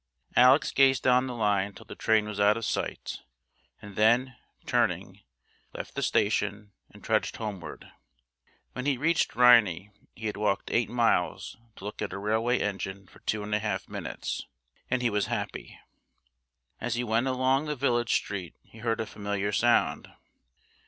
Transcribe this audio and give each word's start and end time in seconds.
Alec 0.35 0.65
gazed 0.73 1.03
down 1.03 1.27
the 1.27 1.35
line 1.35 1.75
till 1.75 1.85
the 1.85 1.93
train 1.93 2.25
was 2.25 2.39
out 2.39 2.57
of 2.57 2.65
sight 2.65 3.19
and 3.83 3.95
then, 3.95 4.35
turning, 4.65 5.21
left 5.75 5.93
the 5.93 6.01
station 6.01 6.71
and 6.89 7.03
trudged 7.03 7.35
homeward. 7.35 7.87
When 8.73 8.87
he 8.87 8.97
reached 8.97 9.35
Rhynie 9.35 9.91
he 10.15 10.25
had 10.25 10.37
walked 10.37 10.71
eight 10.71 10.89
miles 10.89 11.55
to 11.75 11.83
look 11.85 12.01
at 12.01 12.13
a 12.13 12.17
railway 12.17 12.57
engine 12.57 13.05
for 13.05 13.19
two 13.19 13.43
and 13.43 13.53
a 13.53 13.59
half 13.59 13.87
minutes 13.87 14.47
and 14.89 15.03
he 15.03 15.11
was 15.11 15.27
happy! 15.27 15.77
As 16.79 16.95
he 16.95 17.03
went 17.03 17.27
along 17.27 17.65
the 17.67 17.75
village 17.75 18.15
street 18.15 18.55
he 18.63 18.79
heard 18.79 18.99
a 19.01 19.05
familiar 19.05 19.51
sound. 19.51 20.11